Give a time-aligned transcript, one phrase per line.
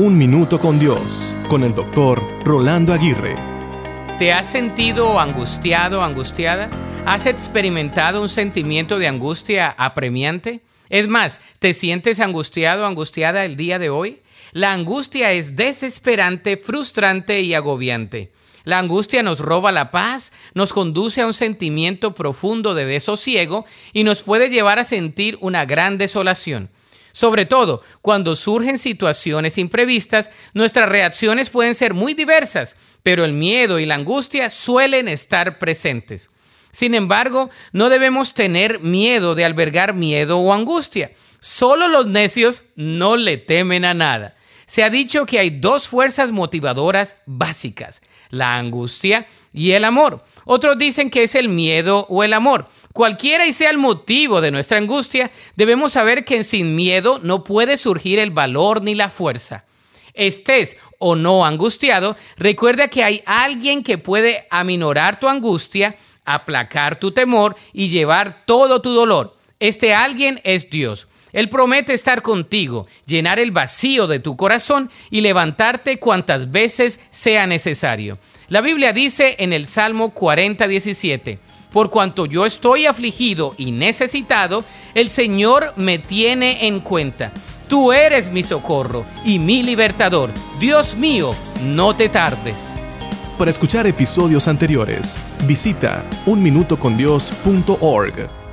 [0.00, 3.34] Un Minuto con Dios, con el doctor Rolando Aguirre.
[4.16, 6.70] ¿Te has sentido angustiado, angustiada?
[7.04, 10.60] ¿Has experimentado un sentimiento de angustia apremiante?
[10.88, 14.20] Es más, ¿te sientes angustiado, angustiada el día de hoy?
[14.52, 18.30] La angustia es desesperante, frustrante y agobiante.
[18.62, 24.04] La angustia nos roba la paz, nos conduce a un sentimiento profundo de desosiego y
[24.04, 26.70] nos puede llevar a sentir una gran desolación.
[27.18, 33.80] Sobre todo, cuando surgen situaciones imprevistas, nuestras reacciones pueden ser muy diversas, pero el miedo
[33.80, 36.30] y la angustia suelen estar presentes.
[36.70, 41.10] Sin embargo, no debemos tener miedo de albergar miedo o angustia.
[41.40, 44.36] Solo los necios no le temen a nada.
[44.68, 50.22] Se ha dicho que hay dos fuerzas motivadoras básicas, la angustia y el amor.
[50.44, 52.68] Otros dicen que es el miedo o el amor.
[52.92, 57.78] Cualquiera y sea el motivo de nuestra angustia, debemos saber que sin miedo no puede
[57.78, 59.64] surgir el valor ni la fuerza.
[60.12, 67.12] Estés o no angustiado, recuerda que hay alguien que puede aminorar tu angustia, aplacar tu
[67.12, 69.38] temor y llevar todo tu dolor.
[69.60, 71.08] Este alguien es Dios.
[71.32, 77.46] Él promete estar contigo, llenar el vacío de tu corazón y levantarte cuantas veces sea
[77.46, 78.18] necesario.
[78.48, 81.38] La Biblia dice en el Salmo 40, 17,
[81.72, 87.32] por cuanto yo estoy afligido y necesitado, el Señor me tiene en cuenta.
[87.68, 90.30] Tú eres mi socorro y mi libertador.
[90.58, 92.70] Dios mío, no te tardes.
[93.36, 98.47] Para escuchar episodios anteriores, visita unminutocondios.org.